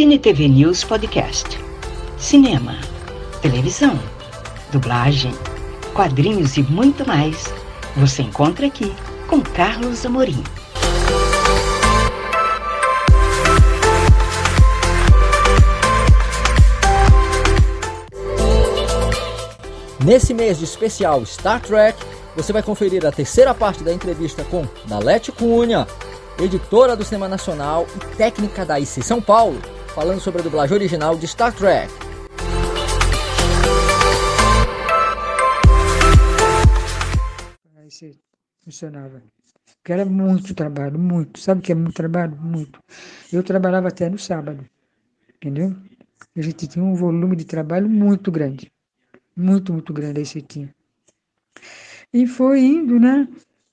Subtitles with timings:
[0.00, 1.58] Cine TV News Podcast.
[2.16, 2.74] Cinema,
[3.42, 4.00] televisão,
[4.72, 5.30] dublagem,
[5.92, 7.52] quadrinhos e muito mais.
[7.96, 8.90] Você encontra aqui
[9.28, 10.42] com Carlos Amorim.
[20.02, 22.02] Nesse mês de especial Star Trek,
[22.34, 25.86] você vai conferir a terceira parte da entrevista com Nalete Cunha,
[26.38, 29.60] editora do Cinema Nacional e técnica da IC São Paulo,
[29.94, 31.92] falando sobre a dublagem original de Star Trek.
[37.76, 38.18] Aí
[38.64, 39.22] funcionava.
[39.76, 41.40] Porque era muito trabalho, muito.
[41.40, 42.36] Sabe o que é muito trabalho?
[42.36, 42.78] Muito.
[43.32, 44.64] Eu trabalhava até no sábado,
[45.36, 45.74] entendeu?
[46.36, 48.70] A gente tinha um volume de trabalho muito grande.
[49.36, 50.72] Muito, muito grande aí você tinha.
[52.12, 53.26] E foi indo, né?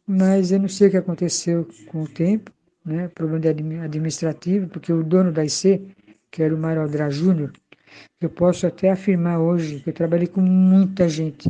[0.06, 2.52] Mas eu não sei o que aconteceu com o tempo
[2.88, 5.94] né, problema administrativo, porque o dono da IC,
[6.38, 7.52] que era o Mário Aldra Júnior,
[8.22, 11.50] eu posso até afirmar hoje que eu trabalhei com muita gente.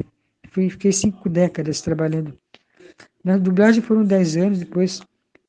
[0.50, 2.34] Fiquei cinco décadas trabalhando.
[3.22, 5.02] Na dublagem foram dez anos, depois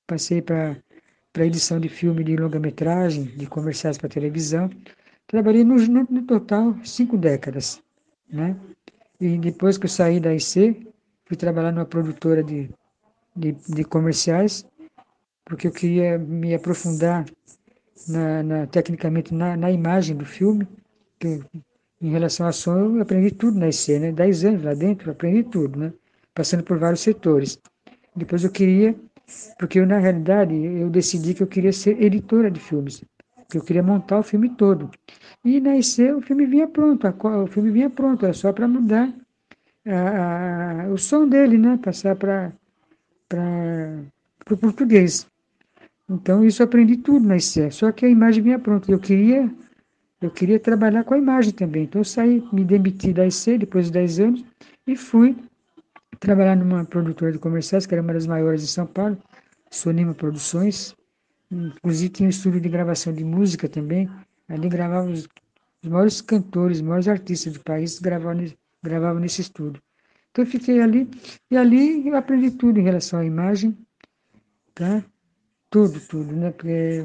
[0.09, 0.77] passei para
[1.33, 4.69] para edição de filme de longa-metragem, de comerciais para televisão.
[5.28, 7.81] Trabalhei no, no, no, total cinco décadas,
[8.28, 8.56] né?
[9.20, 10.84] E depois que eu saí da IC,
[11.27, 12.69] fui trabalhar numa produtora de,
[13.36, 14.66] de, de comerciais
[15.44, 17.25] porque eu queria me aprofundar
[18.06, 20.66] na, na tecnicamente na, na, imagem do filme.
[22.00, 24.12] Em relação à som, eu aprendi tudo na IC, né?
[24.12, 25.92] Dez anos lá dentro, aprendi tudo, né?
[26.32, 27.58] Passando por vários setores.
[28.14, 28.94] Depois eu queria,
[29.58, 33.02] porque eu, na realidade eu decidi que eu queria ser editora de filmes,
[33.48, 34.91] que eu queria montar o filme todo.
[35.44, 38.69] E na IC o filme vinha pronto, a, o filme vinha pronto, era só para
[38.69, 39.12] mudar
[39.86, 41.78] a, a, o som dele, né?
[41.82, 42.52] Passar para
[44.50, 45.26] o português.
[46.09, 48.91] Então isso eu aprendi tudo na ICE, só que a imagem vinha pronta.
[48.91, 49.53] Eu queria,
[50.22, 51.84] eu queria trabalhar com a imagem também.
[51.84, 54.44] Então eu saí, me demiti da IC depois de 10 anos
[54.87, 55.37] e fui
[56.19, 59.19] trabalhar numa produtora de comerciais, que era uma das maiores de São Paulo,
[59.71, 60.97] Sonima Produções.
[61.50, 64.09] Inclusive tinha um estúdio de gravação de música também.
[64.49, 65.28] Ali gravavam os,
[65.82, 68.47] os maiores cantores, os maiores artistas do país gravavam,
[68.82, 69.82] gravavam nesse estúdio.
[70.31, 71.09] Então eu fiquei ali,
[71.50, 73.77] e ali eu aprendi tudo em relação à imagem,
[74.75, 75.05] tá?
[75.71, 76.51] Tudo, tudo, né?
[76.51, 77.05] Porque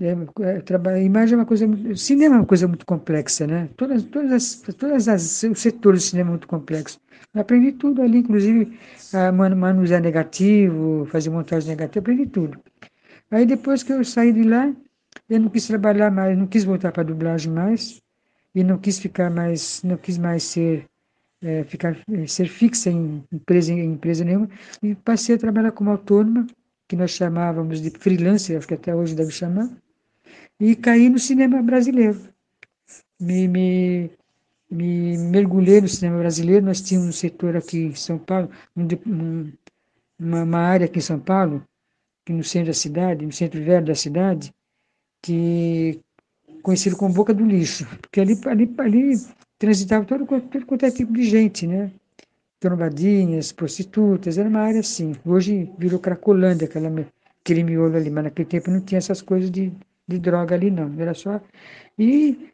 [0.00, 3.68] é, é, trabalhar, imagem é uma coisa, cinema é uma coisa muito complexa, né?
[3.76, 6.98] Todas, todas, as, todas as, os setores do cinema é muito complexo.
[7.34, 8.78] Eu aprendi tudo ali, inclusive
[9.12, 12.58] a manusear negativo, fazer montagem negativa, aprendi tudo.
[13.30, 14.74] Aí depois que eu saí de lá,
[15.28, 18.00] eu não quis trabalhar mais, não quis voltar para dublagem mais
[18.54, 20.86] e não quis ficar mais, não quis mais ser
[21.42, 21.96] é, ficar
[22.26, 24.48] ser fixa em empresa em empresa nenhuma
[24.82, 26.46] e passei a trabalhar como autônoma
[26.90, 29.70] que nós chamávamos de freelancer, acho que até hoje deve chamar,
[30.58, 32.20] e caí no cinema brasileiro.
[33.20, 34.10] Me, me,
[34.68, 39.52] me mergulhei no cinema brasileiro, nós tínhamos um setor aqui em São Paulo, um,
[40.18, 41.64] uma, uma área aqui em São Paulo,
[42.24, 44.52] que no centro da cidade, no centro velho da cidade,
[45.22, 46.00] que
[46.64, 49.12] conhecido como Boca do Lixo, porque ali, ali, ali
[49.60, 51.92] transitava todo, todo quanto é tipo de gente, né?
[52.60, 55.14] Trombadinhas, prostitutas, era uma área assim.
[55.24, 56.88] Hoje virou Cracolândia, aquela,
[57.42, 59.72] aquele miolo ali, mas naquele tempo não tinha essas coisas de,
[60.06, 60.94] de droga ali, não.
[61.00, 61.40] Era só.
[61.98, 62.50] E,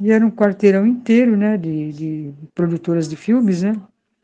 [0.00, 3.74] e era um quarteirão inteiro, né, de, de produtoras de filmes, né?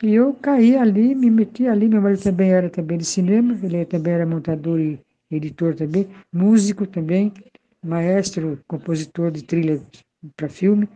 [0.01, 1.89] E eu caí ali, me meti ali.
[1.89, 5.01] Meu marido também era também de cinema, ele também era montador e
[5.31, 7.33] editor também, músico também,
[7.83, 9.83] maestro, compositor de trilha
[10.37, 10.89] para filme.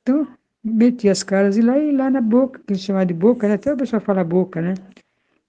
[0.00, 0.26] Então,
[0.64, 3.46] meti as caras e lá, e lá na boca, que a gente chama de boca,
[3.46, 3.54] né?
[3.54, 4.74] até o pessoal fala boca, né?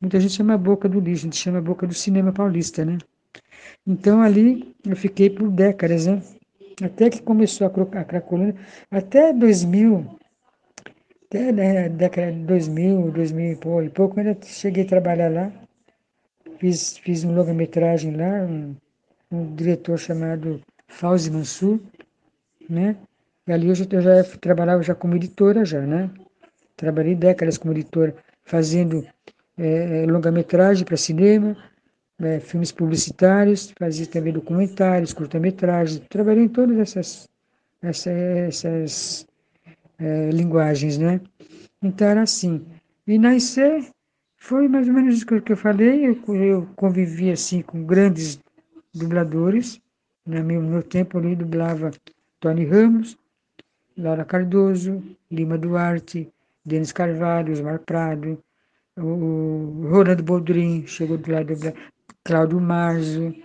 [0.02, 2.98] Muita gente chama boca do lixo, a gente chama boca do cinema paulista, né?
[3.88, 6.22] Então ali eu fiquei por décadas, né?
[6.84, 8.56] Até que começou a, a Cracolândia,
[8.92, 10.06] até 2000,
[11.26, 15.52] até né, década de 2000, 2000 e pouco, eu cheguei a trabalhar lá,
[16.60, 18.76] fiz, fiz um longa-metragem lá, um,
[19.32, 21.80] um diretor chamado Fauzi Mansur,
[22.70, 22.98] né?
[23.48, 26.10] E ali eu já, eu já trabalhava já como editora já, né?
[26.76, 29.06] Trabalhei décadas como editora, fazendo
[29.58, 31.56] é, é longa-metragem para cinema,
[32.20, 37.30] é, filmes publicitários, fazia também documentários, curta-metragens, trabalhei em todas essas,
[37.82, 39.28] essas, essas
[40.00, 41.22] é, linguagens, né?
[41.82, 42.66] Então era assim.
[43.08, 43.92] E na IC
[44.38, 48.40] foi mais ou menos isso que eu falei, eu, eu convivi assim com grandes
[48.94, 49.80] dubladores,
[50.26, 51.92] no meu, meu tempo ali dublava
[52.40, 53.18] Tony Ramos,
[53.98, 55.02] Laura Cardoso,
[55.32, 56.30] Lima Duarte,
[56.66, 58.38] Denis Carvalho, Osmar Prado,
[58.98, 61.74] o Ronaldo Boldrin chegou do lado do
[62.24, 63.36] Cláudio Marzo,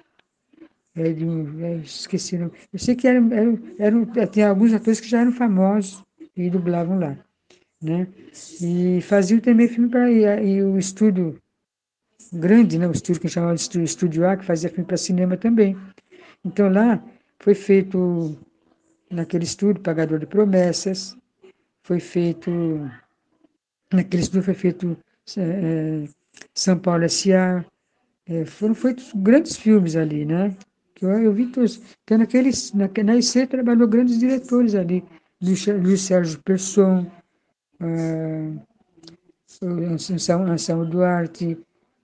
[0.95, 1.25] É de,
[1.65, 2.51] é, esqueci não.
[2.73, 6.05] Eu sei que eram, eram, eram, tinha alguns atores que já eram famosos
[6.37, 7.17] e dublavam lá.
[7.81, 8.09] Né?
[8.61, 11.39] E faziam também filme para e, e o estúdio
[12.33, 12.87] grande, né?
[12.87, 15.77] o estúdio que chamava de estúdio, estúdio A, que fazia filme para cinema também.
[16.45, 17.03] Então lá
[17.39, 18.37] foi feito
[19.11, 21.17] naquele estúdio Pagador de Promessas,
[21.83, 22.51] foi feito
[23.93, 24.97] naquele estúdio foi feito
[25.37, 26.05] é,
[26.55, 27.65] São Paulo S.A.,
[28.27, 30.57] é, foram feitos grandes filmes ali, né?
[30.95, 31.81] Que eu, eu vi todos.
[32.05, 35.03] Então, naqueles, na, na IC trabalhou grandes diretores ali,
[35.43, 37.11] Luiz, Luiz Sérgio Persson,
[37.81, 38.61] uh,
[40.49, 41.59] Anselmo Duarte,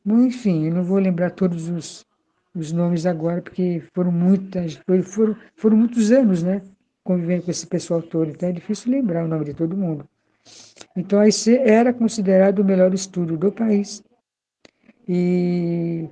[0.04, 2.04] enfim, eu não vou lembrar todos os,
[2.54, 6.60] os nomes agora, porque foram muitas, foram, foram muitos anos, né?
[7.06, 10.06] Convivendo com esse pessoal todo, então é difícil lembrar o nome de todo mundo.
[10.96, 14.02] Então IC era considerado o melhor estúdio do país.
[15.08, 16.08] E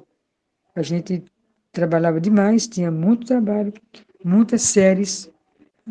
[0.76, 1.24] a gente
[1.72, 3.72] trabalhava demais, tinha muito trabalho,
[4.24, 5.28] muitas séries,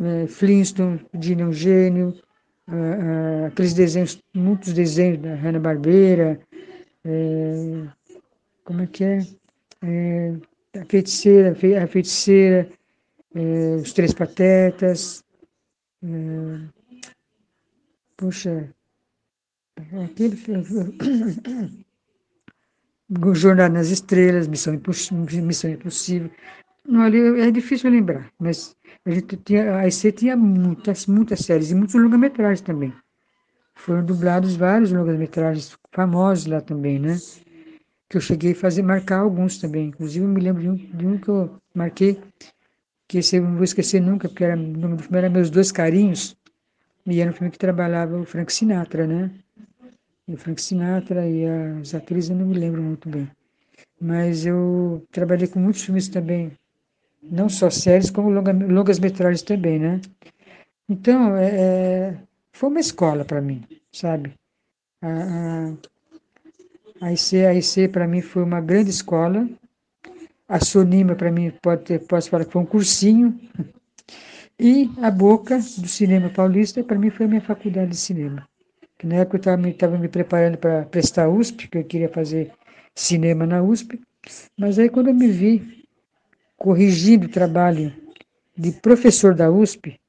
[0.02, 2.16] é, Flintstone, Dino Gênio,
[3.48, 6.40] aqueles desenhos, muitos desenhos da Hanna-Barbera,
[7.04, 7.88] é,
[8.64, 9.20] como é que é?
[9.84, 10.34] é
[10.80, 12.70] a feiticeira, a feiticeira,
[13.36, 15.24] é, os Três Patetas,
[16.04, 16.08] é,
[18.16, 18.74] puxa,
[20.04, 20.36] aquele
[23.34, 26.32] Jornada nas Estrelas, Missão Impossível, Missão Impossível.
[27.40, 28.76] é difícil lembrar, mas
[29.06, 32.94] a gente tinha, a IC tinha muitas, muitas séries e muitos longa-metragens também.
[33.76, 37.18] Foram dublados vários longa-metragens famosos lá também, né?
[38.10, 39.88] Que eu cheguei a fazer, marcar alguns também.
[39.88, 42.22] Inclusive, eu me lembro de um, de um que eu marquei,
[43.08, 45.50] que esse eu não vou esquecer nunca, porque era, o nome do filme era Meus
[45.50, 46.36] Dois Carinhos,
[47.06, 49.32] e era um filme que trabalhava o Frank Sinatra, né?
[50.28, 53.30] o Frank Sinatra e as atrizes eu não me lembro muito bem.
[54.00, 56.52] Mas eu trabalhei com muitos filmes também,
[57.22, 60.02] não só séries, como longa, longas metragens também, né?
[60.90, 62.18] Então, é, é
[62.52, 64.34] foi uma escola para mim, sabe?
[65.02, 65.74] A,
[67.02, 69.48] a, a IC, a IC para mim foi uma grande escola.
[70.48, 73.40] A Sonima para mim pode ter, posso falar que foi um cursinho.
[74.60, 78.48] E a Boca do Cinema Paulista para mim foi a minha faculdade de cinema.
[79.04, 79.58] Na época eu estava
[79.98, 82.52] me, me preparando para prestar USP, que eu queria fazer
[82.96, 84.00] cinema na USP,
[84.58, 85.86] mas aí quando eu me vi
[86.56, 87.94] corrigindo o trabalho
[88.58, 90.00] de professor da USP,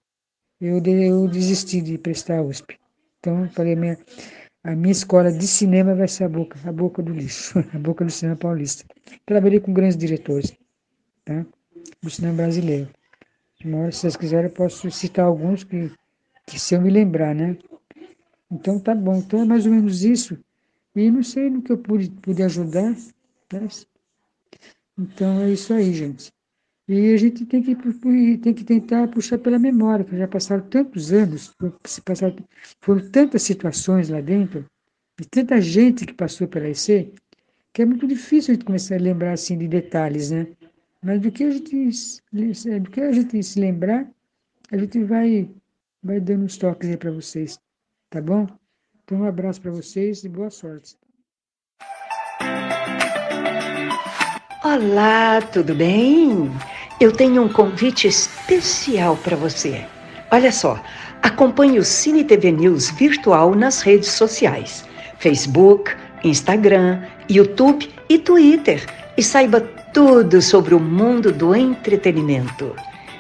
[0.61, 2.79] eu, eu desisti de prestar a USP.
[3.19, 3.99] Então, falei, minha,
[4.65, 8.05] a minha escola de cinema vai ser a boca, a boca do lixo, a boca
[8.05, 8.85] do cinema paulista.
[9.27, 10.57] Trabalhei com grandes diretores,
[11.25, 11.45] tá?
[12.03, 12.89] Do cinema brasileiro.
[13.63, 15.91] Uma hora, se vocês quiserem, eu posso citar alguns que,
[16.47, 17.57] que se eu me lembrar, né?
[18.51, 20.39] Então tá bom, então é mais ou menos isso.
[20.97, 22.91] E não sei no que eu pude, pude ajudar.
[23.53, 23.69] Né?
[24.99, 26.33] Então é isso aí, gente.
[26.87, 31.13] E a gente tem que, tem que tentar puxar pela memória, porque já passaram tantos
[31.13, 31.55] anos,
[31.85, 32.37] se passaram,
[32.83, 34.67] foram tantas situações lá dentro,
[35.19, 37.15] e tanta gente que passou pela IC,
[37.73, 40.47] que é muito difícil a gente começar a lembrar assim de detalhes, né?
[41.03, 44.07] Mas do que a gente, do que a gente se lembrar,
[44.71, 45.51] a gente vai,
[46.03, 47.59] vai dando uns toques aí para vocês.
[48.11, 48.47] Tá bom?
[49.05, 50.97] Então, um abraço para vocês e boa sorte.
[54.63, 56.51] Olá, tudo bem?
[57.01, 59.85] Eu tenho um convite especial para você.
[60.31, 60.81] Olha só,
[61.23, 64.85] acompanhe o Cine TV News virtual nas redes sociais:
[65.19, 65.91] Facebook,
[66.23, 68.87] Instagram, YouTube e Twitter.
[69.17, 69.61] E saiba
[69.93, 72.75] tudo sobre o mundo do entretenimento.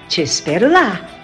[0.08, 1.23] Te espero lá!